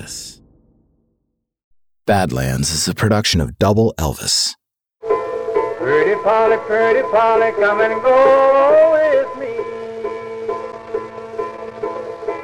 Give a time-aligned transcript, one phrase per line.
[0.00, 0.40] Elvis.
[2.06, 4.54] Badlands is a production of Double Elvis.
[5.02, 9.56] Pretty Polly, pretty Polly, come and go with me.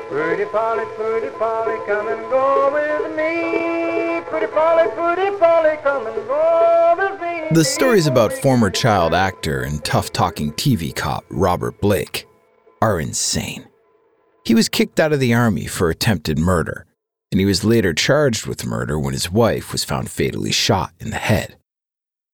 [0.09, 4.23] Pretty Polly, pretty Polly, come and go with me.
[4.29, 7.48] Pretty Polly, pretty Polly, come and go with me.
[7.55, 12.27] The stories about former child actor and tough talking TV cop Robert Blake
[12.80, 13.66] are insane.
[14.45, 16.87] He was kicked out of the army for attempted murder,
[17.30, 21.11] and he was later charged with murder when his wife was found fatally shot in
[21.11, 21.57] the head.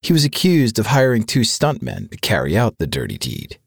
[0.02, 3.58] He was accused of hiring two stuntmen to carry out the dirty deed.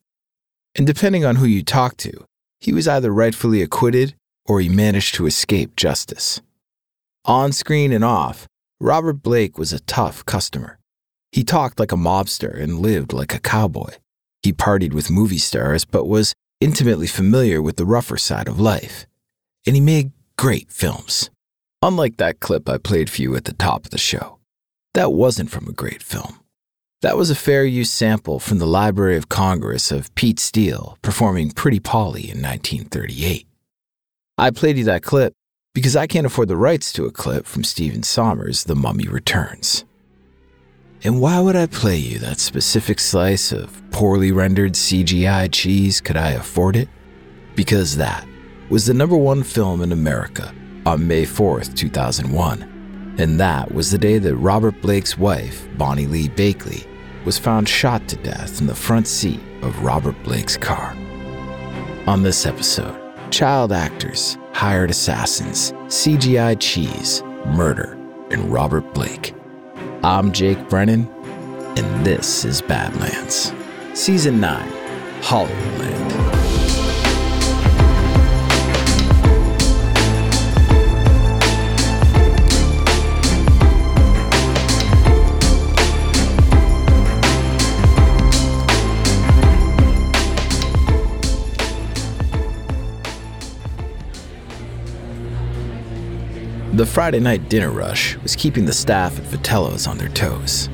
[0.75, 2.25] And depending on who you talk to,
[2.59, 6.41] he was either rightfully acquitted or he managed to escape justice.
[7.23, 8.47] On screen and off,
[8.79, 10.77] Robert Blake was a tough customer.
[11.31, 13.91] He talked like a mobster and lived like a cowboy.
[14.43, 19.05] He partied with movie stars, but was intimately familiar with the rougher side of life,
[19.65, 21.29] and he made great films.
[21.81, 24.39] Unlike that clip I played for you at the top of the show,
[24.93, 26.39] that wasn't from a great film.
[27.01, 31.51] That was a fair use sample from the Library of Congress of Pete Steele performing
[31.51, 33.45] Pretty Polly in 1938.
[34.37, 35.33] I played you that clip
[35.73, 39.85] because I can't afford the rights to a clip from Stephen Sommers' The Mummy Returns.
[41.03, 46.17] And why would I play you that specific slice of poorly rendered CGI cheese could
[46.17, 46.89] I afford it?
[47.55, 48.25] Because that
[48.69, 50.53] was the number one film in America
[50.85, 53.15] on May 4th, 2001.
[53.17, 56.85] And that was the day that Robert Blake's wife, Bonny Lee Bakley,
[57.25, 60.95] was found shot to death in the front seat of Robert Blake's car.
[62.07, 62.99] On this episode,
[63.31, 67.97] child actors, hired assassins, CGI cheese, murder,
[68.31, 69.33] and Robert Blake.
[70.03, 71.07] I'm Jake Brennan,
[71.77, 73.53] and this is Badlands.
[73.93, 74.71] Season 9
[75.21, 76.54] Hollywoodland.
[96.95, 100.69] Friday night dinner rush was keeping the staff at Vitello's on their toes.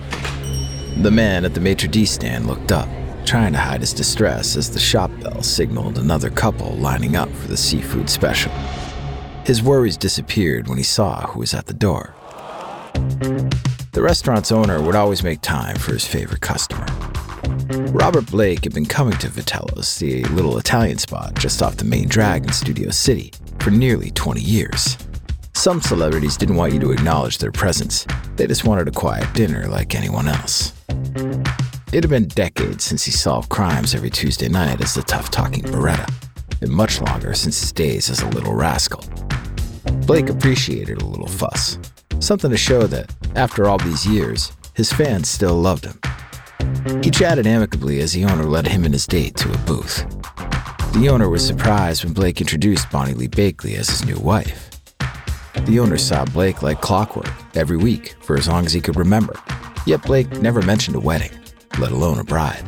[0.98, 2.88] The man at the maitre d' stand looked up,
[3.26, 7.48] trying to hide his distress as the shop bell signaled another couple lining up for
[7.48, 8.52] the seafood special.
[9.46, 12.14] His worries disappeared when he saw who was at the door.
[13.94, 16.86] The restaurant's owner would always make time for his favorite customer.
[17.94, 22.08] Robert Blake had been coming to Vitello's, the little Italian spot just off the main
[22.08, 25.00] drag in Studio City, for nearly 20 years.
[25.62, 29.68] Some celebrities didn't want you to acknowledge their presence, they just wanted a quiet dinner
[29.68, 30.74] like anyone else.
[31.94, 35.64] It had been decades since he solved crimes every Tuesday night as the tough talking
[35.64, 36.12] Baretta,
[36.62, 39.04] and much longer since his days as a little rascal.
[40.08, 41.78] Blake appreciated a little fuss,
[42.18, 47.04] something to show that, after all these years, his fans still loved him.
[47.04, 50.08] He chatted amicably as the owner led him and his date to a booth.
[50.94, 54.71] The owner was surprised when Blake introduced Bonny Lee Bakley as his new wife.
[55.66, 59.34] The owner saw Blake like clockwork every week for as long as he could remember.
[59.86, 61.32] Yet Blake never mentioned a wedding,
[61.80, 62.64] let alone a bride.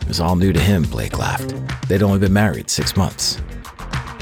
[0.00, 1.54] It was all new to him, Blake laughed.
[1.88, 3.40] They'd only been married six months.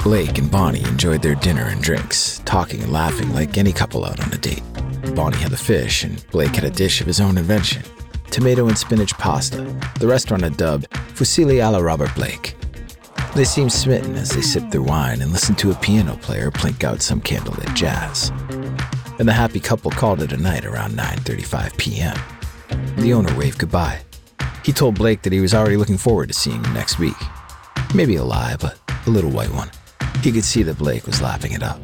[0.03, 4.19] Blake and Bonnie enjoyed their dinner and drinks, talking and laughing like any couple out
[4.19, 4.63] on a date.
[5.15, 7.83] Bonnie had the fish, and Blake had a dish of his own invention
[8.31, 9.63] tomato and spinach pasta,
[9.99, 12.55] the restaurant had dubbed Fusilli alla Robert Blake.
[13.35, 16.83] They seemed smitten as they sipped their wine and listened to a piano player plink
[16.83, 18.31] out some candlelit jazz.
[19.19, 22.17] And the happy couple called it a night around 9:35 p.m.
[22.97, 24.01] The owner waved goodbye.
[24.63, 27.15] He told Blake that he was already looking forward to seeing him next week.
[27.93, 29.69] Maybe a lie, but a little white one.
[30.21, 31.79] He could see that Blake was lapping it up.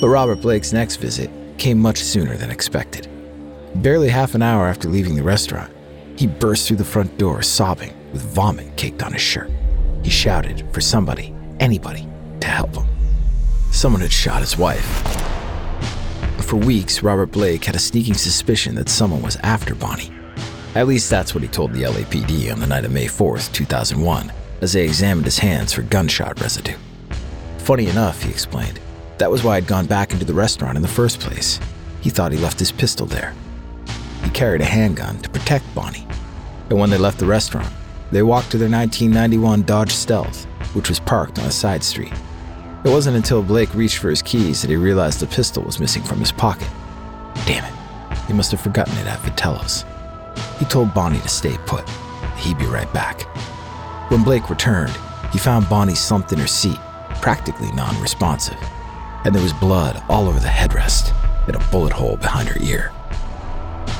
[0.00, 3.08] But Robert Blake's next visit came much sooner than expected.
[3.76, 5.72] Barely half an hour after leaving the restaurant,
[6.16, 9.50] he burst through the front door sobbing with vomit caked on his shirt.
[10.04, 12.06] He shouted for somebody, anybody,
[12.40, 12.86] to help him.
[13.72, 14.84] Someone had shot his wife.
[16.42, 20.12] For weeks, Robert Blake had a sneaking suspicion that someone was after Bonnie.
[20.74, 24.30] At least that's what he told the LAPD on the night of May 4th, 2001,
[24.60, 26.76] as they examined his hands for gunshot residue.
[27.58, 28.78] Funny enough, he explained,
[29.16, 31.58] that was why I'd gone back into the restaurant in the first place.
[32.02, 33.34] He thought he left his pistol there.
[34.22, 36.06] He carried a handgun to protect Bonnie.
[36.68, 37.72] And when they left the restaurant,
[38.14, 40.44] they walked to their 1991 Dodge Stealth,
[40.74, 42.12] which was parked on a side street.
[42.84, 46.02] It wasn't until Blake reached for his keys that he realized the pistol was missing
[46.04, 46.68] from his pocket.
[47.44, 49.84] Damn it, he must have forgotten it at Vitello's.
[50.60, 51.88] He told Bonnie to stay put.
[52.36, 53.22] He'd be right back.
[54.12, 54.96] When Blake returned,
[55.32, 56.78] he found Bonnie slumped in her seat,
[57.20, 58.58] practically non responsive.
[59.24, 61.14] and there was blood all over the headrest
[61.46, 62.92] and a bullet hole behind her ear.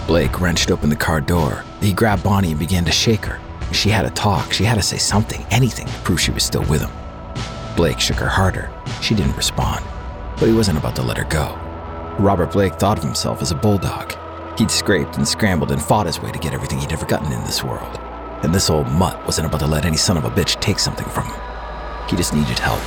[0.06, 1.64] Blake wrenched open the car door.
[1.80, 3.40] He grabbed Bonnie and began to shake her.
[3.72, 6.64] She had to talk, she had to say something, anything to prove she was still
[6.64, 6.90] with him.
[7.76, 8.70] Blake shook her harder.
[9.02, 9.84] She didn't respond,
[10.38, 11.58] but he wasn't about to let her go.
[12.18, 14.14] Robert Blake thought of himself as a bulldog.
[14.56, 17.42] He'd scraped and scrambled and fought his way to get everything he'd ever gotten in
[17.44, 17.98] this world.
[18.44, 21.08] And this old mutt wasn't about to let any son of a bitch take something
[21.08, 21.40] from him.
[22.08, 22.80] He just needed help.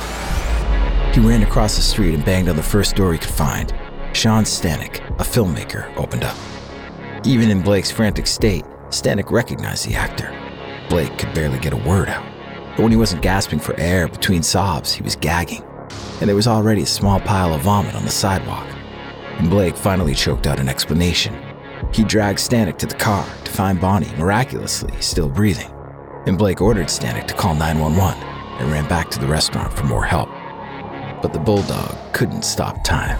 [1.14, 3.74] He ran across the street and banged on the first door he could find.
[4.14, 6.36] Sean Stanek, a filmmaker, opened up.
[7.26, 10.47] Even in Blake's frantic state, Stanek recognized the actor.
[10.88, 12.24] Blake could barely get a word out.
[12.76, 15.62] But when he wasn't gasping for air between sobs, he was gagging.
[16.20, 18.66] And there was already a small pile of vomit on the sidewalk.
[19.38, 21.34] And Blake finally choked out an explanation.
[21.92, 25.72] He dragged Stanek to the car to find Bonnie miraculously still breathing.
[26.26, 28.22] And Blake ordered Stanek to call 911
[28.58, 30.28] and ran back to the restaurant for more help.
[31.22, 33.16] But the bulldog couldn't stop time.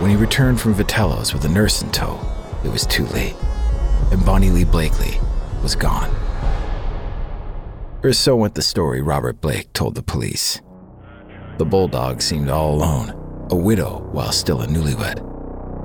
[0.00, 2.20] When he returned from Vitello's with a nurse in tow,
[2.64, 3.36] it was too late,
[4.10, 5.20] and Bonnie Lee Blakely
[5.62, 6.14] was gone.
[8.04, 10.60] Or so went the story Robert Blake told the police.
[11.56, 15.22] The bulldog seemed all alone, a widow while still a newlywed.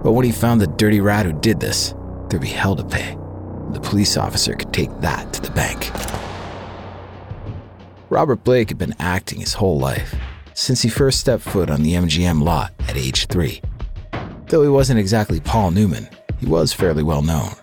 [0.04, 1.96] But when he found the dirty rat who did this,
[2.28, 3.18] there'd be hell to pay.
[3.72, 5.92] The police officer could take that to the bank.
[8.10, 10.14] Robert Blake had been acting his whole life,
[10.54, 13.62] since he first stepped foot on the MGM lot at age three.
[14.48, 17.54] Though he wasn't exactly Paul Newman, he was fairly well known.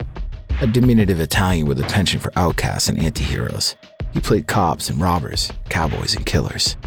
[0.62, 3.75] A diminutive Italian with a penchant for outcasts and antiheroes,
[4.16, 6.78] he played cops and robbers, cowboys and killers.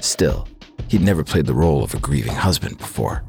[0.00, 0.46] Still,
[0.86, 3.24] he'd never played the role of a grieving husband before,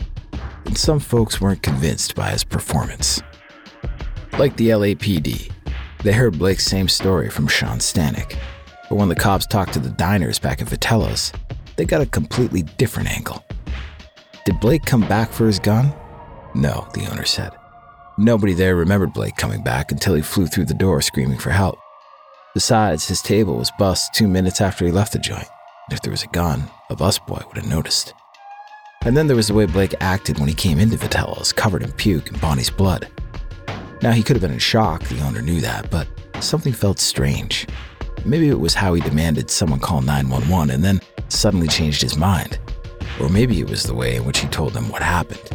[0.66, 3.24] and some folks weren't convinced by his performance.
[4.38, 5.52] Like the LAPD,
[6.04, 8.38] they heard Blake's same story from Sean Stanek,
[8.88, 11.34] but when the cops talked to the diners back at Vitello's,
[11.76, 13.44] they got a completely different angle.
[14.46, 15.92] Did Blake come back for his gun?
[16.54, 17.52] No, the owner said.
[18.20, 21.80] Nobody there remembered Blake coming back until he flew through the door screaming for help.
[22.54, 25.48] Besides, his table was bust two minutes after he left the joint.
[25.90, 28.14] If there was a gun, a busboy would have noticed.
[29.02, 31.92] And then there was the way Blake acted when he came into Vitello's, covered in
[31.94, 33.10] puke and Bonnie's blood.
[34.04, 36.08] Now, he could have been in shock, the owner knew that, but
[36.42, 37.66] something felt strange.
[38.24, 42.60] Maybe it was how he demanded someone call 911 and then suddenly changed his mind.
[43.20, 45.50] Or maybe it was the way in which he told them what happened.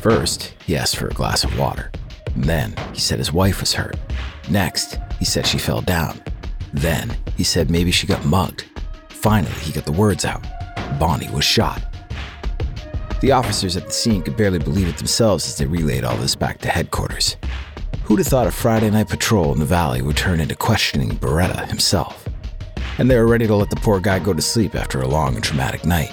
[0.00, 1.92] First, he asked for a glass of water.
[2.34, 3.96] Then, he said his wife was hurt.
[4.50, 6.20] Next, he said she fell down.
[6.72, 8.64] Then, he said maybe she got mugged.
[9.08, 10.44] Finally, he got the words out
[10.98, 11.82] Bonnie was shot.
[13.20, 16.34] The officers at the scene could barely believe it themselves as they relayed all this
[16.34, 17.36] back to headquarters.
[18.04, 21.68] Who'd have thought a Friday night patrol in the valley would turn into questioning Baretta
[21.68, 22.28] himself?
[22.98, 25.36] And they were ready to let the poor guy go to sleep after a long
[25.36, 26.12] and traumatic night.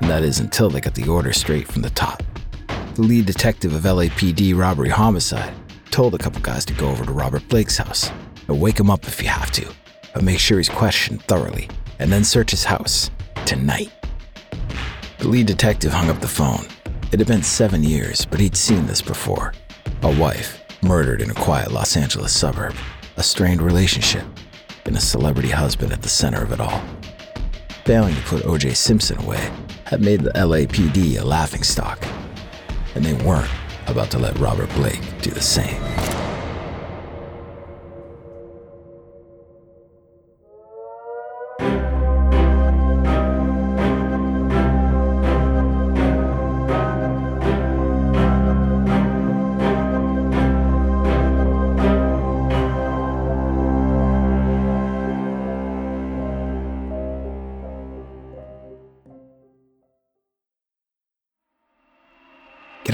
[0.00, 2.22] And that is until they got the order straight from the top.
[2.94, 5.54] The lead detective of LAPD robbery homicide
[5.90, 8.10] told a couple guys to go over to Robert Blake's house
[8.46, 9.68] and wake him up if you have to,
[10.14, 11.68] but make sure he's questioned thoroughly,
[11.98, 13.10] and then search his house
[13.44, 13.92] tonight.
[15.18, 16.66] The lead detective hung up the phone.
[17.12, 19.52] It had been seven years, but he'd seen this before.
[20.02, 22.74] A wife murdered in a quiet Los Angeles suburb,
[23.16, 24.24] a strained relationship,
[24.84, 26.82] and a celebrity husband at the center of it all.
[27.84, 28.74] Failing to put O.J.
[28.74, 29.50] Simpson away
[29.84, 31.98] had made the LAPD a laughingstock,
[32.94, 33.50] and they weren't
[33.90, 36.17] about to let Robert Blake do the same.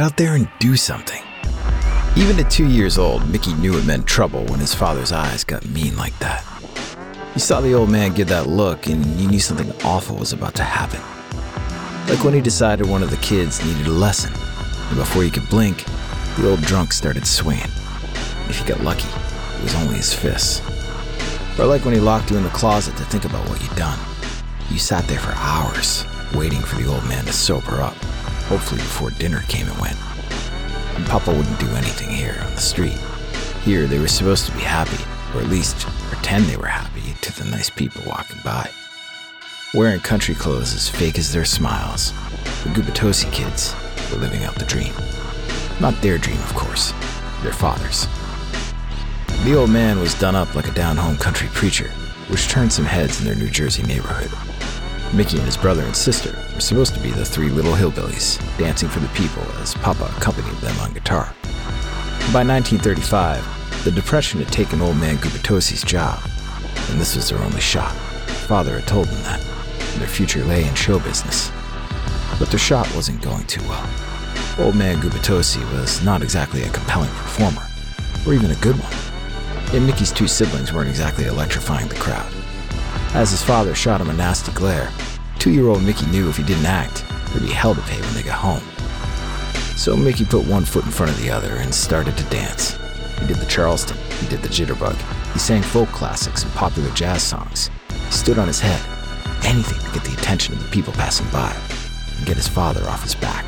[0.04, 1.22] Out there and do something.
[2.14, 5.64] Even at two years old, Mickey knew it meant trouble when his father's eyes got
[5.64, 6.44] mean like that.
[7.34, 10.54] You saw the old man give that look, and you knew something awful was about
[10.56, 11.00] to happen.
[12.06, 15.48] Like when he decided one of the kids needed a lesson, and before he could
[15.48, 15.84] blink,
[16.36, 17.72] the old drunk started swinging.
[18.46, 20.60] If he got lucky, it was only his fists.
[21.58, 23.98] Or like when he locked you in the closet to think about what you'd done.
[24.70, 27.96] You sat there for hours, waiting for the old man to sober up
[28.46, 29.96] hopefully before dinner came and went.
[30.96, 32.98] And Papa wouldn't do anything here on the street.
[33.62, 35.02] Here, they were supposed to be happy,
[35.34, 38.70] or at least pretend they were happy to the nice people walking by.
[39.72, 42.12] Wearing country clothes as fake as their smiles,
[42.62, 43.74] the Gubitosi kids
[44.12, 44.92] were living out the dream.
[45.80, 46.92] Not their dream, of course,
[47.42, 48.06] their father's.
[49.44, 51.88] The old man was done up like a down home country preacher,
[52.28, 54.30] which turned some heads in their New Jersey neighborhood.
[55.14, 58.88] Mickey and his brother and sister were supposed to be the three little hillbillies, dancing
[58.88, 61.32] for the people as Papa accompanied them on guitar.
[62.32, 66.20] By 1935, the Depression had taken old man Gubitosi's job,
[66.90, 67.92] and this was their only shot.
[68.48, 69.40] Father had told them that,
[69.92, 71.52] and their future lay in show business.
[72.40, 73.88] But their shot wasn't going too well.
[74.58, 77.62] Old man Gubitosi was not exactly a compelling performer,
[78.26, 79.76] or even a good one.
[79.76, 82.32] And Mickey's two siblings weren't exactly electrifying the crowd.
[83.14, 84.90] As his father shot him a nasty glare,
[85.38, 88.14] two year old Mickey knew if he didn't act, there'd be hell to pay when
[88.14, 88.60] they got home.
[89.76, 92.76] So Mickey put one foot in front of the other and started to dance.
[93.20, 94.96] He did the Charleston, he did the jitterbug,
[95.32, 97.70] he sang folk classics and popular jazz songs.
[97.88, 98.80] He stood on his head,
[99.44, 101.56] anything to get the attention of the people passing by
[102.16, 103.44] and get his father off his back.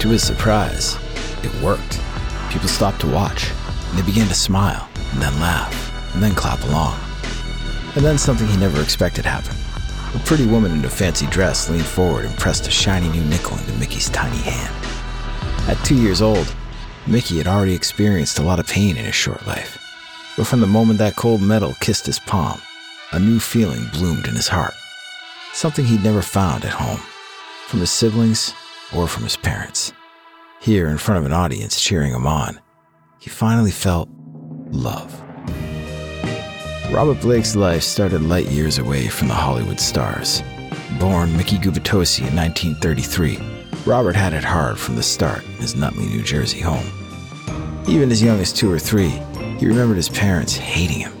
[0.00, 0.98] To his surprise,
[1.42, 2.00] it worked.
[2.50, 3.50] People stopped to watch,
[3.88, 6.98] and they began to smile, and then laugh, and then clap along.
[7.96, 9.58] And then something he never expected happened.
[10.14, 13.56] A pretty woman in a fancy dress leaned forward and pressed a shiny new nickel
[13.58, 14.74] into Mickey's tiny hand.
[15.68, 16.54] At two years old,
[17.06, 19.78] Mickey had already experienced a lot of pain in his short life.
[20.36, 22.60] But from the moment that cold metal kissed his palm,
[23.12, 24.74] a new feeling bloomed in his heart.
[25.52, 27.00] Something he'd never found at home,
[27.68, 28.52] from his siblings
[28.94, 29.92] or from his parents.
[30.60, 32.60] Here, in front of an audience cheering him on,
[33.20, 34.08] he finally felt
[34.70, 35.23] love.
[36.90, 40.42] Robert Blake's life started light years away from the Hollywood stars.
[41.00, 43.38] Born Mickey Gubitosi in 1933,
[43.86, 46.86] Robert had it hard from the start in his Nutley, New Jersey home.
[47.88, 49.20] Even as young as two or three,
[49.58, 51.12] he remembered his parents hating him.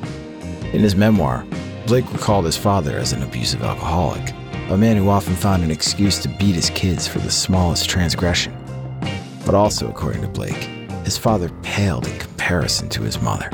[0.72, 1.46] In his memoir,
[1.86, 4.32] Blake recalled his father as an abusive alcoholic,
[4.68, 8.54] a man who often found an excuse to beat his kids for the smallest transgression.
[9.44, 10.68] But also, according to Blake,
[11.04, 13.50] his father paled in comparison to his mother.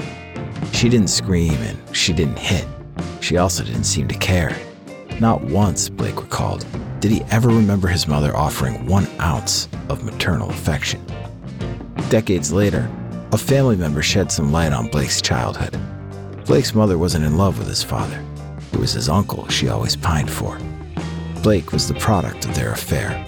[0.73, 2.67] She didn't scream and she didn't hit.
[3.21, 4.57] She also didn't seem to care.
[5.21, 6.65] Not once, Blake recalled,
[7.01, 11.05] did he ever remember his mother offering one ounce of maternal affection.
[12.09, 12.91] Decades later,
[13.33, 15.79] a family member shed some light on Blake's childhood.
[16.47, 18.25] Blake's mother wasn't in love with his father.
[18.73, 20.59] It was his uncle she always pined for.
[21.43, 23.25] Blake was the product of their affair.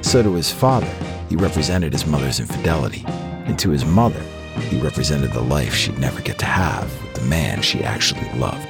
[0.00, 0.92] So to his father,
[1.28, 4.22] he represented his mother's infidelity, and to his mother,
[4.60, 8.68] he represented the life she'd never get to have with the man she actually loved.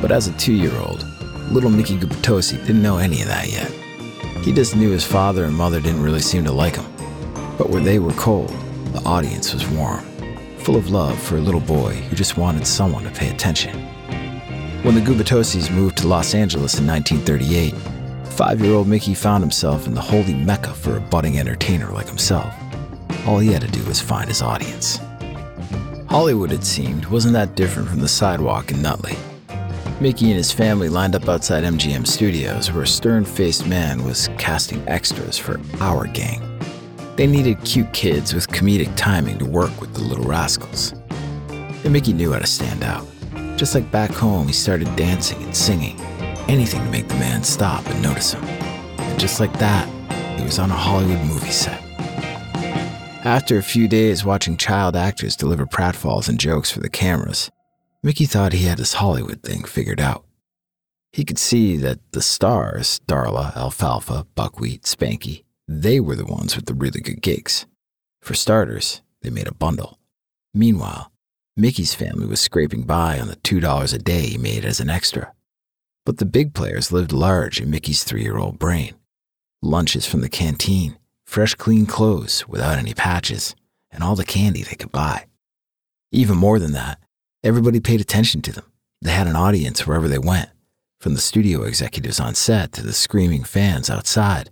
[0.00, 1.04] But as a two year old,
[1.50, 3.70] little Mickey Gubitosi didn't know any of that yet.
[4.44, 6.86] He just knew his father and mother didn't really seem to like him.
[7.56, 8.50] But where they were cold,
[8.92, 10.04] the audience was warm,
[10.58, 13.78] full of love for a little boy who just wanted someone to pay attention.
[14.82, 17.74] When the Gubitosis moved to Los Angeles in 1938,
[18.32, 22.08] five year old Mickey found himself in the holy mecca for a budding entertainer like
[22.08, 22.52] himself.
[23.26, 24.98] All he had to do was find his audience.
[26.08, 29.16] Hollywood, it seemed, wasn't that different from the sidewalk in Nutley.
[30.00, 34.28] Mickey and his family lined up outside MGM Studios, where a stern faced man was
[34.36, 36.42] casting extras for Our Gang.
[37.14, 40.92] They needed cute kids with comedic timing to work with the little rascals.
[41.84, 43.06] And Mickey knew how to stand out.
[43.56, 46.00] Just like back home, he started dancing and singing,
[46.48, 48.42] anything to make the man stop and notice him.
[48.42, 49.88] And just like that,
[50.36, 51.91] he was on a Hollywood movie set.
[53.24, 57.52] After a few days watching child actors deliver pratfalls and jokes for the cameras,
[58.02, 60.24] Mickey thought he had his Hollywood thing figured out.
[61.12, 66.66] He could see that the stars, Darla, Alfalfa, Buckwheat, Spanky, they were the ones with
[66.66, 67.64] the really good gigs.
[68.20, 70.00] For starters, they made a bundle.
[70.52, 71.12] Meanwhile,
[71.56, 75.32] Mickey's family was scraping by on the $2 a day he made as an extra.
[76.04, 78.94] But the big players lived large in Mickey's three year old brain.
[79.62, 80.96] Lunches from the canteen,
[81.32, 83.56] fresh, clean clothes without any patches,
[83.90, 85.24] and all the candy they could buy.
[86.10, 86.98] Even more than that,
[87.42, 88.70] everybody paid attention to them.
[89.00, 90.50] They had an audience wherever they went,
[91.00, 94.50] from the studio executives on set to the screaming fans outside.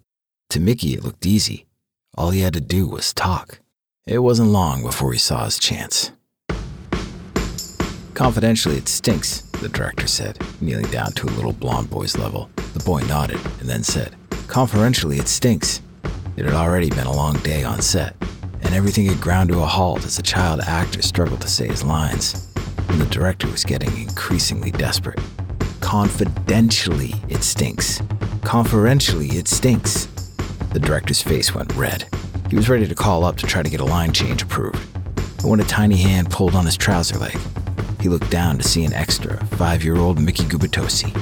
[0.49, 1.67] To Mickey, it looked easy.
[2.17, 3.61] All he had to do was talk.
[4.07, 6.13] It wasn't long before he saw his chance.
[8.15, 12.49] Confidentially, it stinks, the director said, kneeling down to a little blond boy's level.
[12.73, 14.17] The boy nodded and then said,
[14.49, 15.83] Confidentially, it stinks.
[16.37, 18.17] It had already been a long day on set,
[18.63, 21.85] and everything had ground to a halt as the child actor struggled to say his
[21.85, 22.53] lines.
[22.89, 25.19] And the director was getting increasingly desperate.
[25.81, 28.03] Confidentially, it stinks.
[28.43, 30.07] Conferentially, it stinks.
[30.73, 32.07] The director's face went red.
[32.49, 34.81] He was ready to call up to try to get a line change approved.
[35.37, 37.37] But when a tiny hand pulled on his trouser leg,
[38.01, 41.15] he looked down to see an extra, five year old Mickey Gubitosi.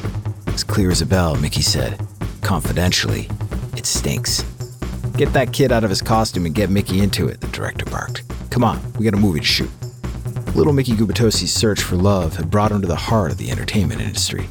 [0.55, 2.01] As clear as a bell, Mickey said,
[2.43, 3.29] Confidentially,
[3.77, 4.43] it stinks.
[5.19, 8.23] Get that kid out of his costume and get Mickey into it, the director barked.
[8.51, 9.71] Come on, we got a movie to shoot.
[10.55, 14.01] Little Mickey Gubitosi's search for love had brought him to the heart of the entertainment
[14.01, 14.45] industry.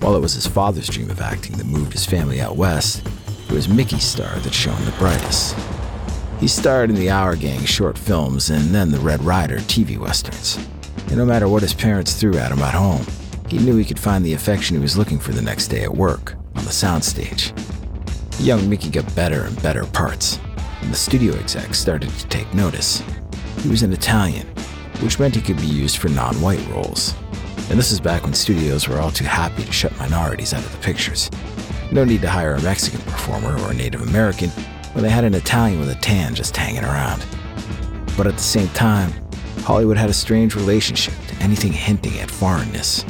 [0.00, 3.06] While it was his father's dream of acting that moved his family out west,
[3.48, 5.56] it was Mickey's star that shone the brightest.
[6.40, 10.56] He starred in the Our Gang short films and then the Red Ryder TV westerns.
[11.06, 13.06] And no matter what his parents threw at him at home,
[13.48, 15.94] he knew he could find the affection he was looking for the next day at
[15.94, 17.52] work, on the soundstage.
[18.38, 20.38] Young Mickey got better and better parts,
[20.82, 23.02] and the studio execs started to take notice.
[23.58, 24.46] He was an Italian,
[25.00, 27.14] which meant he could be used for non white roles.
[27.70, 30.72] And this is back when studios were all too happy to shut minorities out of
[30.72, 31.30] the pictures.
[31.90, 34.50] No need to hire a Mexican performer or a Native American
[34.92, 37.24] when they had an Italian with a tan just hanging around.
[38.16, 39.12] But at the same time,
[39.60, 43.04] Hollywood had a strange relationship to anything hinting at foreignness.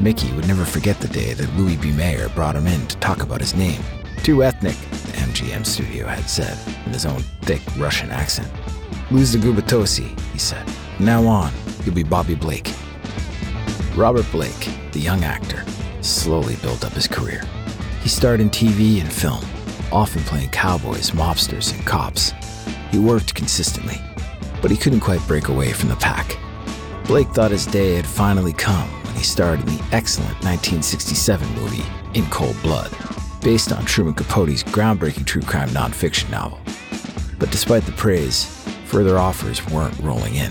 [0.00, 1.92] Mickey would never forget the day that Louis B.
[1.92, 3.82] Mayer brought him in to talk about his name.
[4.24, 8.50] Too ethnic, the MGM studio had said, in his own thick Russian accent.
[9.10, 10.66] Lose the Gubitosi, he said.
[10.98, 11.52] Now on,
[11.84, 12.72] you'll be Bobby Blake.
[13.94, 15.62] Robert Blake, the young actor,
[16.00, 17.42] slowly built up his career.
[18.00, 19.44] He starred in TV and film,
[19.92, 22.32] often playing cowboys, mobsters, and cops.
[22.90, 24.00] He worked consistently,
[24.62, 26.38] but he couldn't quite break away from the pack.
[27.04, 31.84] Blake thought his day had finally come when he starred in the excellent 1967 movie
[32.14, 32.90] In Cold Blood,
[33.44, 36.58] based on Truman Capote's groundbreaking true crime nonfiction novel.
[37.38, 38.46] But despite the praise,
[38.86, 40.50] further offers weren't rolling in.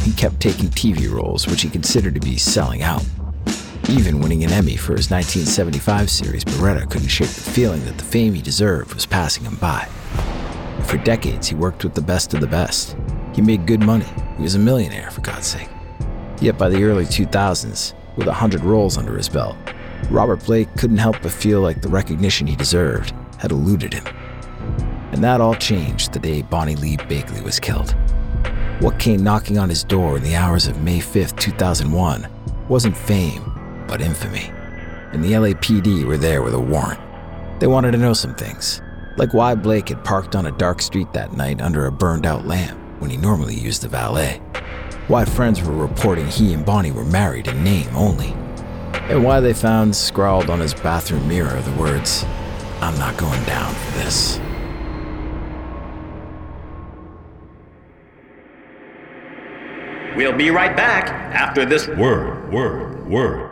[0.00, 3.04] He kept taking TV roles, which he considered to be selling out.
[3.90, 8.04] Even winning an Emmy for his 1975 series, Baretta couldn't shake the feeling that the
[8.04, 9.86] fame he deserved was passing him by.
[10.86, 12.96] For decades, he worked with the best of the best.
[13.34, 14.06] He made good money.
[14.38, 15.68] He was a millionaire, for God's sake.
[16.40, 19.56] Yet by the early 2000s, with a hundred roles under his belt,
[20.10, 24.06] Robert Blake couldn't help but feel like the recognition he deserved had eluded him.
[25.12, 27.94] And that all changed the day Bonny Lee Bakley was killed.
[28.80, 32.28] What came knocking on his door in the hours of May 5th, 2001
[32.68, 34.50] wasn't fame, but infamy.
[35.12, 37.00] And the LAPD were there with a warrant.
[37.60, 38.82] They wanted to know some things,
[39.16, 42.46] like why Blake had parked on a dark street that night under a burned out
[42.46, 44.40] lamp when he normally used the valet,
[45.06, 48.34] why friends were reporting he and Bonnie were married in name only,
[49.08, 52.24] and why they found scrawled on his bathroom mirror the words,
[52.80, 54.40] I'm not going down for this.
[60.16, 63.50] We'll be right back after this word, word, word.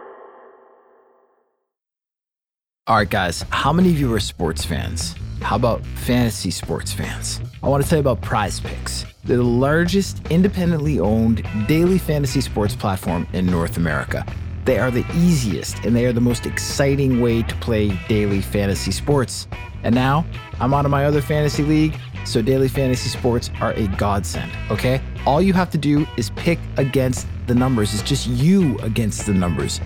[2.86, 5.14] All right, guys, how many of you are sports fans?
[5.40, 7.40] How about fantasy sports fans?
[7.62, 9.04] I want to tell you about Prize Picks.
[9.24, 14.24] They're the largest independently owned daily fantasy sports platform in North America.
[14.64, 18.92] They are the easiest and they are the most exciting way to play daily fantasy
[18.92, 19.48] sports.
[19.82, 20.24] And now
[20.60, 25.00] I'm out of my other fantasy league, so daily fantasy sports are a godsend, okay?
[25.26, 27.92] All you have to do is pick against the numbers.
[27.92, 29.80] It's just you against the numbers.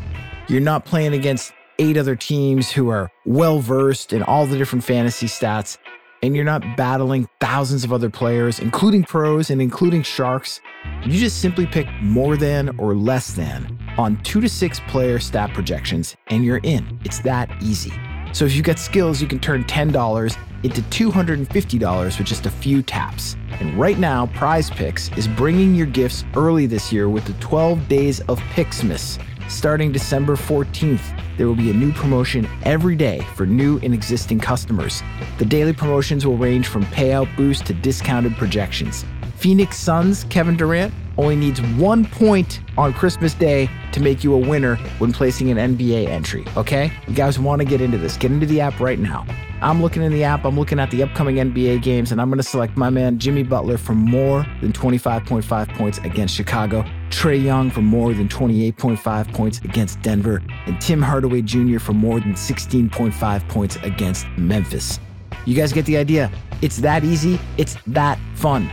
[0.48, 4.84] You're not playing against eight other teams who are well versed in all the different
[4.84, 5.78] fantasy stats,
[6.22, 10.60] and you're not battling thousands of other players, including pros and including sharks.
[11.04, 15.52] You just simply pick more than or less than on two to six player stat
[15.54, 16.98] projections, and you're in.
[17.04, 17.92] It's that easy.
[18.32, 22.82] So if you've got skills, you can turn $10 into $250 with just a few
[22.82, 23.37] taps.
[23.61, 27.88] And right now, Prize Picks is bringing your gifts early this year with the 12
[27.88, 29.22] days of Pixmas.
[29.48, 34.40] Starting December 14th, there will be a new promotion every day for new and existing
[34.40, 35.02] customers.
[35.38, 39.04] The daily promotions will range from payout boost to discounted projections.
[39.37, 44.38] Phoenix Suns Kevin Durant only needs one point on Christmas Day to make you a
[44.38, 46.92] winner when placing an NBA entry, okay?
[47.09, 48.16] You guys want to get into this.
[48.16, 49.26] Get into the app right now.
[49.62, 52.37] I'm looking in the app, I'm looking at the upcoming NBA games, and I'm going
[52.37, 57.70] to select my man Jimmy Butler for more than 25.5 points against Chicago, Trae Young
[57.70, 61.79] for more than 28.5 points against Denver, and Tim Hardaway Jr.
[61.79, 65.00] for more than 16.5 points against Memphis.
[65.46, 66.31] You guys get the idea.
[66.61, 68.70] It's that easy, it's that fun.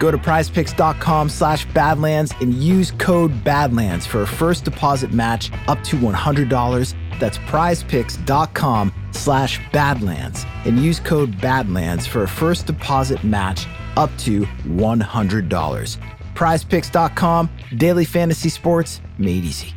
[0.00, 5.84] Go to prizepicks.com slash badlands and use code badlands for a first deposit match up
[5.84, 7.20] to $100.
[7.20, 13.66] That's prizepicks.com slash badlands and use code badlands for a first deposit match
[13.98, 15.98] up to $100.
[16.34, 19.74] Prizepicks.com, daily fantasy sports made easy.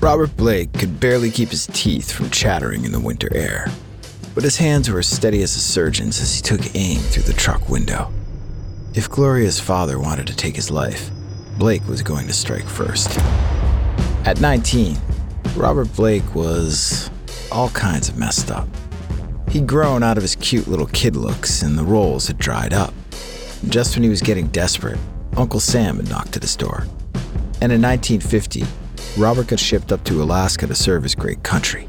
[0.00, 3.66] Robert Blake could barely keep his teeth from chattering in the winter air,
[4.34, 7.32] but his hands were as steady as a surgeon's as he took aim through the
[7.32, 8.12] truck window.
[8.94, 11.10] If Gloria's father wanted to take his life,
[11.58, 13.18] Blake was going to strike first.
[14.26, 14.98] At 19,
[15.56, 17.10] Robert Blake was
[17.50, 18.68] all kinds of messed up.
[19.48, 22.92] He'd grown out of his cute little kid looks, and the roles had dried up.
[23.68, 24.98] Just when he was getting desperate,
[25.38, 26.86] Uncle Sam had knocked at his door.
[27.62, 28.64] And in 1950,
[29.16, 31.88] Robert got shipped up to Alaska to serve his great country.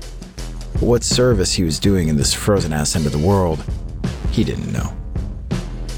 [0.73, 3.61] But what service he was doing in this frozen ass end of the world,
[4.31, 4.95] he didn't know.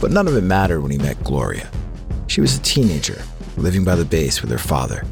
[0.02, 1.70] But none of it mattered when he met Gloria.
[2.26, 3.22] She was a teenager,
[3.58, 5.06] living by the base with her father.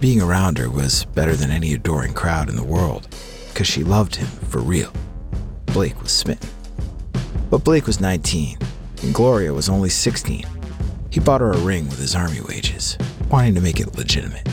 [0.00, 3.08] Being around her was better than any adoring crowd in the world,
[3.48, 4.92] because she loved him for real.
[5.66, 6.50] Blake was smitten.
[7.50, 8.58] But Blake was 19,
[9.02, 10.44] and Gloria was only 16.
[11.10, 12.96] He bought her a ring with his army wages,
[13.28, 14.46] wanting to make it legitimate.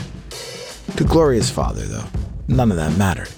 [1.02, 2.04] To Gloria's father, though,
[2.46, 3.28] none of that mattered.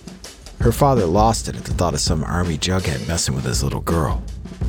[0.61, 3.81] Her father lost it at the thought of some army jughead messing with his little
[3.81, 4.23] girl.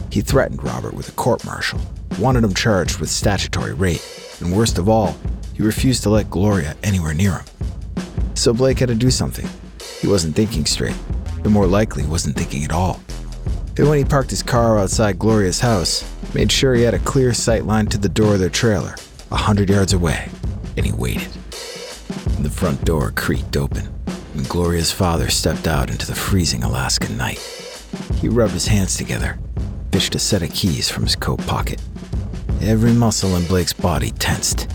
[0.10, 1.82] He threatened Robert with a court martial,
[2.20, 4.00] wanted him charged with statutory rape,
[4.40, 5.18] and worst of all,
[5.54, 7.46] he refused to let Gloria anywhere near him.
[8.34, 9.50] So Blake had to do something.
[10.00, 10.96] He wasn't thinking straight,
[11.44, 13.02] but more likely wasn't thinking at all.
[13.76, 17.34] And when he parked his car outside Gloria's house, made sure he had a clear
[17.34, 18.96] sight line to the door of their trailer,
[19.32, 20.30] a hundred yards away,
[20.78, 21.28] and he waited.
[22.46, 23.90] The front door creaked open,
[24.36, 27.40] and Gloria's father stepped out into the freezing Alaskan night.
[28.22, 29.40] He rubbed his hands together
[29.92, 31.82] fished a set of keys from his coat pocket.
[32.62, 34.68] Every muscle in Blake's body tensed.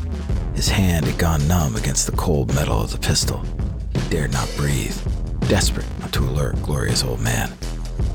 [0.56, 3.40] His hand had gone numb against the cold metal of the pistol.
[3.94, 4.96] He dared not breathe,
[5.48, 7.52] desperate not to alert Gloria's old man.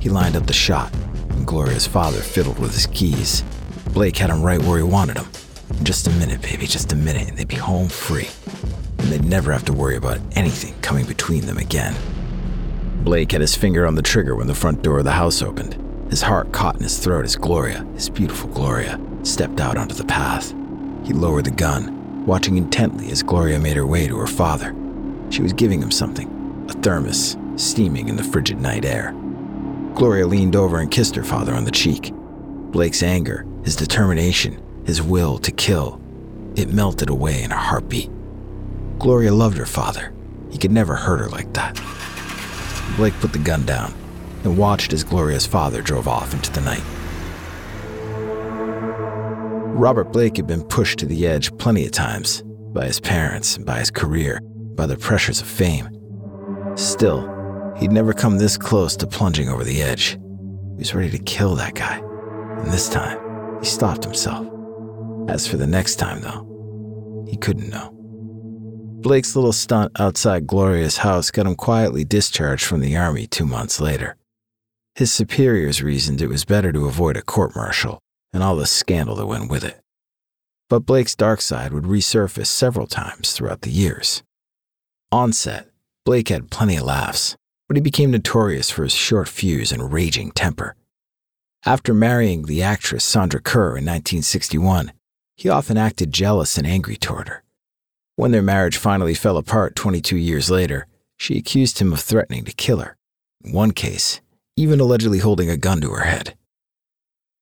[0.02, 0.94] He lined up the shot,
[1.30, 3.42] and Gloria's father fiddled with his keys.
[3.94, 5.28] Blake had him right where he wanted him.
[5.84, 8.28] Just a minute, baby, just a minute, and they'd be home free.
[9.06, 11.96] And they'd never have to worry about anything coming between them again.
[13.04, 15.78] Blake had his finger on the trigger when the front door of the house opened.
[16.10, 20.06] His heart caught in his throat as Gloria, his beautiful Gloria, stepped out onto the
[20.06, 20.56] path.
[21.04, 24.76] He lowered the gun, watching intently as Gloria made her way to her father.
[25.30, 29.12] She was giving him something a thermos, steaming in the frigid night air.
[29.94, 32.12] Gloria leaned over and kissed her father on the cheek.
[32.72, 36.02] Blake's anger, his determination, his will to kill,
[36.56, 38.10] it melted away in a heartbeat.
[39.00, 40.14] Gloria loved her father.
[40.52, 41.76] He could never hurt her like that.
[42.98, 43.94] Blake put the gun down
[44.44, 46.84] and watched as Gloria's father drove off into the night.
[49.78, 52.44] Robert Blake had been pushed to the edge plenty of times
[52.76, 54.42] by his parents, and by his career,
[54.76, 55.88] by the pressures of fame.
[56.76, 60.12] Still, he'd never come this close to plunging over the edge.
[60.12, 62.00] He was ready to kill that guy.
[62.00, 63.18] And this time,
[63.62, 64.46] he stopped himself.
[65.30, 67.95] As for the next time, though, he couldn't know.
[69.06, 73.80] Blake's little stunt outside Gloria's house got him quietly discharged from the army two months
[73.80, 74.18] later.
[74.96, 78.00] His superiors reasoned it was better to avoid a court martial
[78.34, 79.80] and all the scandal that went with it.
[80.72, 84.24] But Blake's dark side would resurface several times throughout the years.
[85.12, 85.70] On set,
[86.04, 87.38] Blake had plenty of laughs,
[87.68, 90.76] but he became notorious for his short fuse and raging temper.
[91.64, 94.94] After marrying the actress Sondra Kerr in 1961,
[95.36, 97.44] he often acted jealous and angry toward her.
[98.18, 102.54] When their marriage finally fell apart 22 years later, she accused him of threatening to
[102.54, 102.96] kill her.
[103.44, 104.22] In one case,
[104.56, 106.38] even allegedly holding a gun to her head.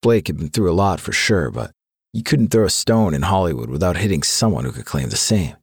[0.01, 1.71] Blake had been through a lot for sure, but
[2.11, 5.55] you couldn't throw a stone in Hollywood without hitting someone who could claim the same.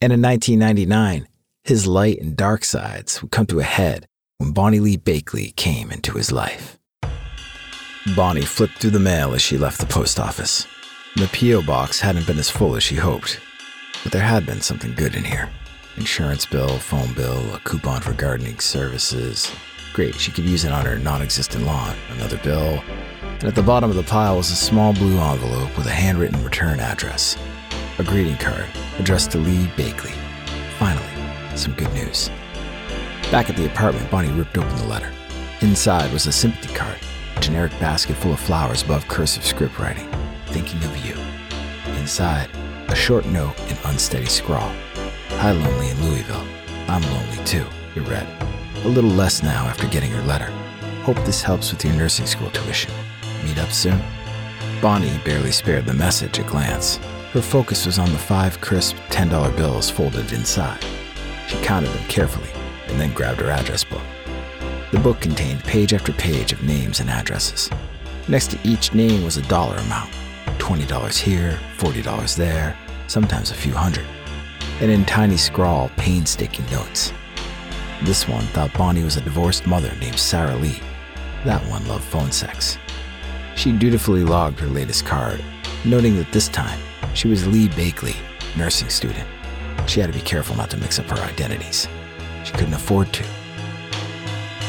[0.00, 1.26] And in 1999,
[1.64, 4.06] his light and dark sides would come to a head
[4.38, 6.78] when Bonny Lee Bakley came into his life.
[8.14, 10.66] Bonnie flipped through the mail as she left the post office.
[11.16, 11.62] The P.O.
[11.62, 13.40] box hadn't been as full as she hoped,
[14.02, 15.48] but there had been something good in here
[15.96, 19.52] insurance bill, phone bill, a coupon for gardening services,
[19.98, 21.96] Great, she could use it on her non existent lawn.
[22.10, 22.82] Another bill.
[23.22, 26.42] And at the bottom of the pile was a small blue envelope with a handwritten
[26.44, 27.36] return address.
[27.98, 28.66] A greeting card
[28.98, 30.14] addressed to Lee Bakley.
[30.78, 32.30] Finally, some good news.
[33.32, 35.12] Back at the apartment, Bonnie ripped open the letter.
[35.62, 36.98] Inside was a sympathy card,
[37.36, 40.08] a generic basket full of flowers above cursive script writing,
[40.46, 41.14] thinking of you.
[41.98, 42.48] Inside,
[42.88, 44.72] a short note in unsteady scrawl.
[45.40, 46.44] Hi, lonely in Louisville.
[46.88, 48.26] I'm lonely too, it read.
[48.84, 50.50] A little less now after getting your letter.
[51.02, 52.90] Hope this helps with your nursing school tuition.
[53.44, 54.00] Meet up soon?
[54.80, 56.96] Bonnie barely spared the message a glance.
[57.32, 60.82] Her focus was on the five crisp $10 bills folded inside.
[61.46, 62.50] She counted them carefully
[62.86, 64.02] and then grabbed her address book.
[64.92, 67.68] The book contained page after page of names and addresses.
[68.28, 70.10] Next to each name was a dollar amount
[70.58, 74.06] $20 here, $40 there, sometimes a few hundred.
[74.80, 77.12] And in tiny scrawl, painstaking notes
[78.02, 80.80] this one thought Bonnie was a divorced mother named Sarah Lee.
[81.44, 82.78] That one loved phone sex.
[83.56, 85.44] She dutifully logged her latest card,
[85.84, 86.78] noting that this time
[87.14, 88.14] she was Lee Bakley,
[88.56, 89.26] nursing student.
[89.86, 91.88] She had to be careful not to mix up her identities.
[92.44, 93.24] She couldn't afford to.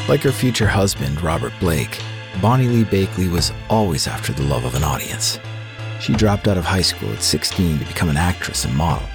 [0.08, 2.00] Like her future husband, Robert Blake,
[2.42, 5.38] Bonny Lee Bakley was always after the love of an audience.
[6.00, 9.06] She dropped out of high school at 16 to become an actress and model.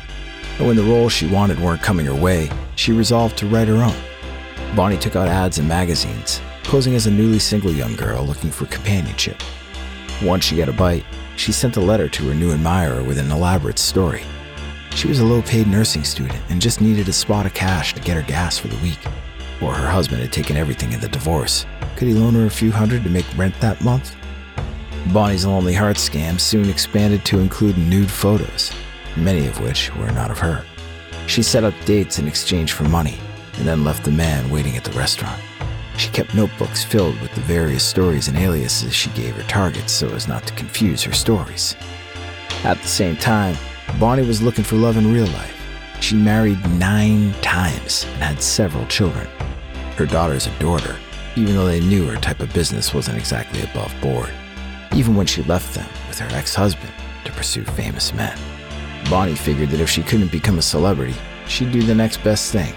[0.57, 3.83] But when the roles she wanted weren't coming her way, she resolved to write her
[3.83, 4.75] own.
[4.75, 8.67] Bonnie took out ads in magazines, posing as a newly single young girl looking for
[8.67, 9.41] companionship.
[10.23, 11.03] Once she got a bite,
[11.37, 14.23] she sent a letter to her new admirer with an elaborate story.
[14.91, 18.01] She was a low paid nursing student and just needed a spot of cash to
[18.01, 18.99] get her gas for the week.
[19.61, 21.65] Or her husband had taken everything in the divorce.
[21.97, 24.15] Could he loan her a few hundred to make rent that month?
[25.13, 28.71] Bonnie's Lonely Heart scam soon expanded to include nude photos,
[29.15, 30.65] many of which were not of her.
[31.27, 33.19] She set up dates in exchange for money
[33.57, 35.39] and then left the man waiting at the restaurant.
[35.97, 40.09] She kept notebooks filled with the various stories and aliases she gave her targets so
[40.09, 41.75] as not to confuse her stories.
[42.63, 43.55] At the same time,
[43.99, 45.55] Bonnie was looking for love in real life.
[46.01, 49.27] She married nine times and had several children.
[49.97, 50.97] Her daughters adored her,
[51.35, 54.33] even though they knew her type of business wasn't exactly above board
[54.95, 56.91] even when she left them with her ex husband
[57.25, 58.37] to pursue famous men.
[59.09, 61.15] Bonnie figured that if she couldn't become a celebrity,
[61.47, 62.73] she'd do the next best thing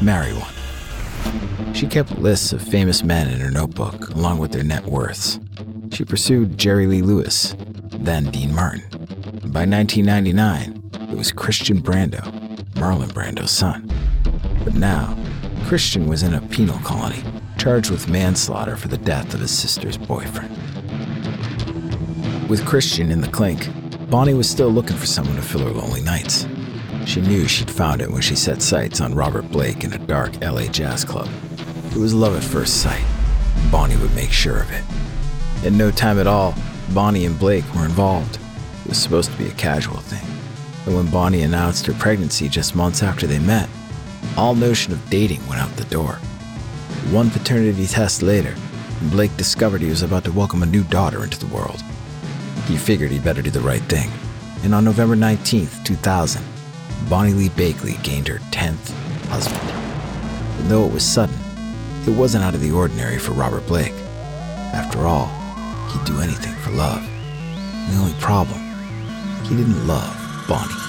[0.00, 1.74] marry one.
[1.74, 5.40] She kept lists of famous men in her notebook, along with their net worths.
[5.90, 7.56] She pursued Jerry Lee Lewis,
[7.90, 8.82] then Dean Martin.
[9.50, 12.20] By 1999, it was Christian Brando,
[12.74, 13.90] Marlon Brando's son.
[14.64, 15.16] But now,
[15.64, 17.22] Christian was in a penal colony,
[17.58, 20.54] charged with manslaughter for the death of his sister's boyfriend.
[22.48, 23.70] With Christian in the clink,
[24.10, 26.46] Bonnie was still looking for someone to fill her lonely nights.
[27.06, 30.38] She knew she'd found it when she set sights on Robert Blake in a dark
[30.42, 31.28] LA jazz club.
[31.90, 33.04] It was love at first sight.
[33.72, 34.84] Bonnie would make sure of it.
[35.66, 36.54] In no time at all,
[36.92, 38.38] Bonnie and Blake were involved.
[38.84, 40.28] It was supposed to be a casual thing.
[40.84, 43.70] And when Bonnie announced her pregnancy just months after they met,
[44.36, 46.16] all notion of dating went out the door.
[47.10, 48.54] One paternity test later,
[49.04, 51.82] Blake discovered he was about to welcome a new daughter into the world.
[52.66, 54.10] He figured he'd better do the right thing.
[54.62, 56.42] And on November 19, 2000,
[57.08, 58.90] Bonny Lee Bakley gained her 10th
[59.28, 59.70] husband.
[60.58, 61.36] And though it was sudden,
[62.06, 63.92] it wasn't out of the ordinary for Robert Blake.
[64.72, 65.26] After all,
[65.90, 67.02] he'd do anything for love.
[67.90, 68.60] the only problem,
[69.44, 70.16] he didn't love
[70.48, 70.83] Bonnie.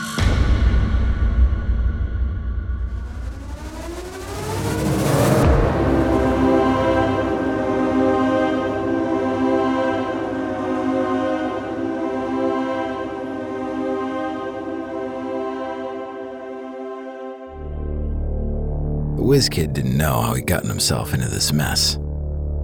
[19.35, 21.99] WizKid didn't know how he'd gotten himself into this mess.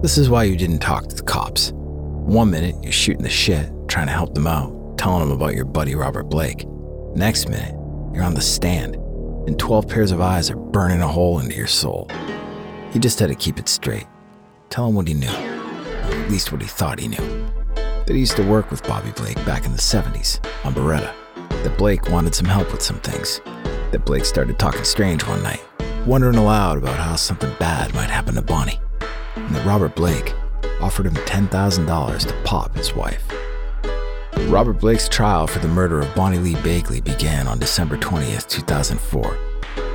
[0.00, 1.70] This is why you didn't talk to the cops.
[1.74, 5.66] One minute, you're shooting the shit, trying to help them out, telling them about your
[5.66, 6.66] buddy Robert Blake.
[7.14, 7.74] Next minute,
[8.14, 11.66] you're on the stand, and 12 pairs of eyes are burning a hole into your
[11.66, 12.08] soul.
[12.90, 14.06] He just had to keep it straight.
[14.70, 17.50] Tell him what he knew, at least what he thought he knew.
[17.74, 21.12] That he used to work with Bobby Blake back in the 70s on Baretta.
[21.64, 23.42] That Blake wanted some help with some things.
[23.90, 25.62] That Blake started talking strange one night
[26.06, 28.80] wondering aloud about how something bad might happen to Bonnie,
[29.36, 30.34] and that Robert Blake
[30.80, 33.22] offered him $10,000 to pop his wife.
[34.48, 39.38] Robert Blake's trial for the murder of Bonny Lee Bakley began on December 20th, 2004,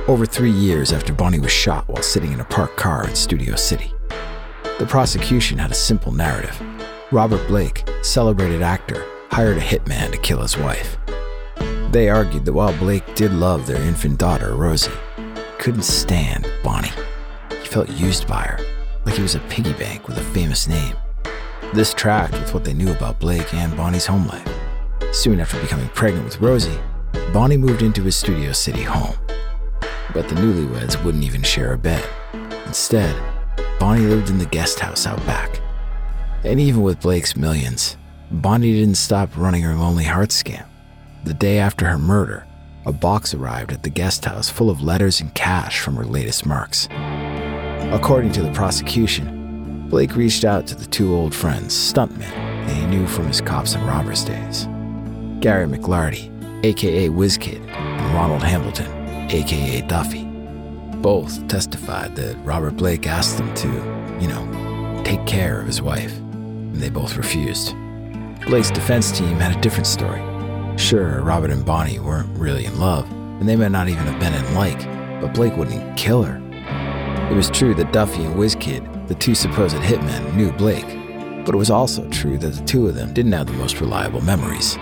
[0.08, 3.54] over three years after Bonnie was shot while sitting in a parked car in Studio
[3.54, 3.92] City.
[4.78, 6.60] The prosecution had a simple narrative.
[7.10, 10.96] Robert Blake, celebrated actor, hired a hitman to kill his wife.
[11.90, 14.90] They argued that while Blake did love their infant daughter, Rosie,
[15.58, 16.92] couldn't stand Bonnie.
[17.50, 18.58] He felt used by her,
[19.04, 20.94] like he was a piggy bank with a famous name.
[21.74, 24.48] This tracked with what they knew about Blake and Bonnie's home life.
[25.12, 26.78] Soon after becoming pregnant with Rosie,
[27.32, 29.16] Bonnie moved into his Studio City home.
[30.14, 32.08] But the newlyweds wouldn't even share a bed.
[32.66, 33.14] Instead,
[33.78, 35.60] Bonnie lived in the guest house out back.
[36.44, 37.96] And even with Blake's millions,
[38.30, 40.66] Bonnie didn't stop running her lonely heart scam.
[41.24, 42.46] The day after her murder,
[42.88, 46.46] a box arrived at the guest house full of letters and cash from her latest
[46.46, 46.88] marks.
[47.92, 52.30] According to the prosecution, Blake reached out to the two old friends, stuntmen,
[52.66, 54.66] that he knew from his cops and robbers days
[55.40, 56.32] Gary McLarty,
[56.64, 58.90] aka WizKid, and Ronald Hambleton,
[59.30, 60.24] aka Duffy.
[61.02, 63.68] Both testified that Robert Blake asked them to,
[64.18, 67.74] you know, take care of his wife, and they both refused.
[68.46, 70.27] Blake's defense team had a different story.
[70.78, 74.32] Sure, Robert and Bonnie weren't really in love, and they might not even have been
[74.32, 74.78] in like,
[75.20, 76.40] but Blake wouldn't kill her.
[77.30, 80.86] It was true that Duffy and WizKid, the two supposed hitmen, knew Blake,
[81.44, 84.20] but it was also true that the two of them didn't have the most reliable
[84.20, 84.76] memories.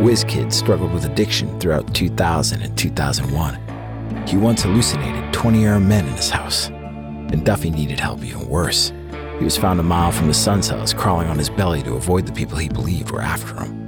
[0.00, 4.26] WizKid struggled with addiction throughout 2000 and 2001.
[4.26, 8.94] He once hallucinated 20 armed men in his house, and Duffy needed help even worse.
[9.38, 12.26] He was found a mile from his son's house, crawling on his belly to avoid
[12.26, 13.81] the people he believed were after him.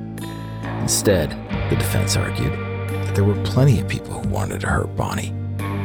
[0.84, 1.30] Instead,
[1.70, 5.32] the defense argued that there were plenty of people who wanted to hurt Bonny,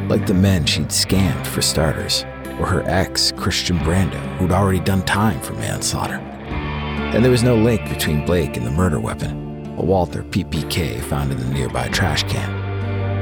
[0.09, 2.25] like the men she'd scammed for starters,
[2.59, 6.15] or her ex, Christian Brando, who'd already done time for manslaughter.
[6.15, 11.31] And there was no link between Blake and the murder weapon, a Walther PPK found
[11.31, 12.49] in the nearby trash can.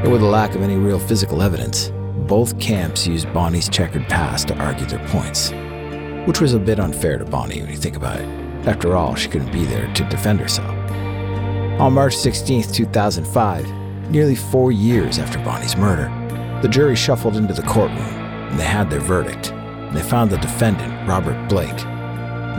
[0.03, 1.91] And with a lack of any real physical evidence,
[2.27, 5.51] both camps used Bonny's checkered past to argue their points,
[6.27, 8.27] which was a bit unfair to Bonny when you think about it.
[8.67, 10.76] After all, she couldn't be there to defend herself.
[11.79, 16.09] On March 16, 2005, nearly four years after Bonny's murder,
[16.63, 19.53] the jury shuffled into the courtroom and they had their verdict.
[19.93, 21.77] They found the defendant, Robert Blake,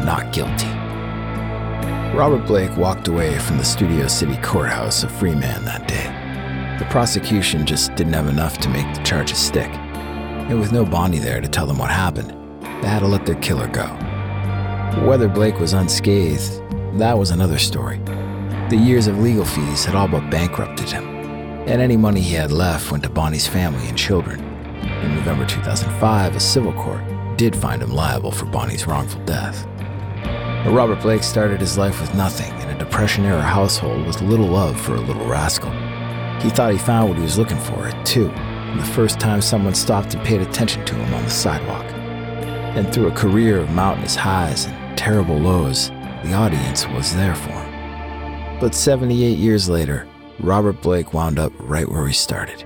[0.05, 0.69] not guilty.
[2.17, 6.79] Robert Blake walked away from the Studio City courthouse a free man that day.
[6.79, 9.69] The prosecution just didn't have enough to make the charges stick.
[9.69, 13.35] And with no Bonny there to tell them what happened, they had to let their
[13.41, 13.89] killer go.
[15.05, 16.63] Whether Blake was unscathed,
[17.01, 18.01] that was another story.
[18.71, 21.07] The years of legal fees had all but bankrupted him,
[21.67, 24.41] and any money he had left went to Bonny's family and children.
[25.03, 27.03] In November 2005, a civil court
[27.39, 29.67] did find him liable for Bonny's wrongful death.
[30.65, 34.49] But Robert Blake started his life with nothing in a Depression era household with little
[34.49, 35.71] love for a little rascal.
[36.43, 38.29] He thought he found what he was looking for at two,
[38.77, 41.87] the first time someone stopped and paid attention to him on the sidewalk.
[42.77, 45.89] And through a career of mountainous highs and terrible lows,
[46.23, 47.58] the audience was there for him.
[48.61, 50.07] But 78 years later,
[50.41, 52.65] Robert Blake wound up right where he started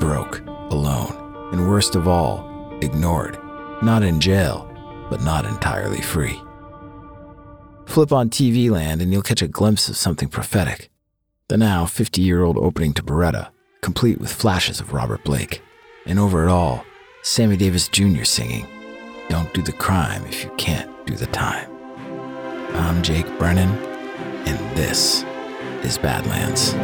[0.00, 2.48] broke, alone, and worst of all,
[2.80, 3.38] ignored.
[3.82, 4.68] Not in jail,
[5.10, 6.40] but not entirely free.
[7.86, 10.90] Flip on TV land and you'll catch a glimpse of something prophetic.
[11.48, 13.48] The now 50 year old opening to Baretta,
[13.80, 15.62] complete with flashes of Robert Blake.
[16.06, 16.84] And over it all,
[17.22, 18.24] Sammy Davis Jr.
[18.24, 18.66] singing,
[19.28, 21.70] Don't do the crime if you can't do the time.
[22.74, 23.70] I'm Jake Brennan,
[24.46, 25.24] and this
[25.84, 26.74] is Badlands.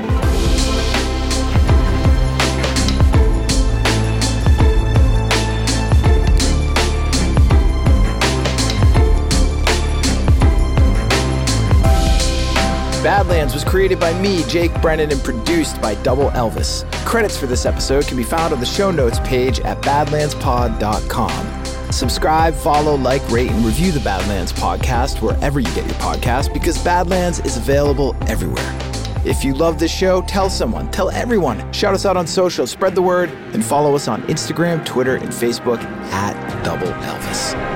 [13.05, 16.91] Badlands was created by me, Jake Brennan, and produced by Double Elvis.
[17.05, 21.54] Credits for this episode can be found on the show notes page at badlandspod.com.
[21.95, 26.77] Subscribe, follow, like, rate, and review the Badlands podcast wherever you get your podcast because
[26.83, 28.77] Badlands is available everywhere.
[29.25, 31.73] If you love this show, tell someone, tell everyone.
[31.73, 35.29] Shout us out on social, spread the word, and follow us on Instagram, Twitter, and
[35.29, 35.81] Facebook
[36.11, 37.74] at Double Elvis.